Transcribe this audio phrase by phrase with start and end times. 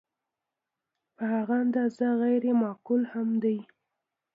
[1.15, 3.57] په هغه اندازه غیر معقول هم دی.